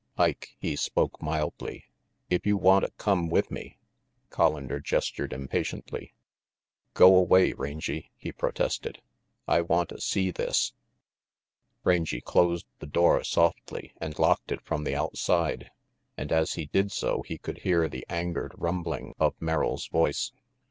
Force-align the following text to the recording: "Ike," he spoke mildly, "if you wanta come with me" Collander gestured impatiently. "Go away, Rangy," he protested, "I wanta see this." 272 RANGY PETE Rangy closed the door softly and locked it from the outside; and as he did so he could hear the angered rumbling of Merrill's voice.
"Ike," 0.17 0.55
he 0.57 0.75
spoke 0.75 1.21
mildly, 1.21 1.85
"if 2.27 2.43
you 2.43 2.57
wanta 2.57 2.89
come 2.97 3.29
with 3.29 3.51
me" 3.51 3.77
Collander 4.31 4.83
gestured 4.83 5.31
impatiently. 5.31 6.15
"Go 6.95 7.15
away, 7.15 7.53
Rangy," 7.53 8.09
he 8.17 8.31
protested, 8.31 8.99
"I 9.47 9.61
wanta 9.61 10.01
see 10.01 10.31
this." 10.31 10.71
272 11.83 11.89
RANGY 11.89 12.15
PETE 12.15 12.15
Rangy 12.15 12.21
closed 12.21 12.65
the 12.79 12.87
door 12.87 13.23
softly 13.23 13.93
and 14.01 14.17
locked 14.17 14.51
it 14.51 14.61
from 14.63 14.85
the 14.85 14.95
outside; 14.95 15.69
and 16.17 16.31
as 16.31 16.53
he 16.53 16.65
did 16.65 16.91
so 16.91 17.21
he 17.21 17.37
could 17.37 17.59
hear 17.59 17.87
the 17.87 18.03
angered 18.09 18.53
rumbling 18.57 19.13
of 19.19 19.39
Merrill's 19.39 19.85
voice. 19.89 20.31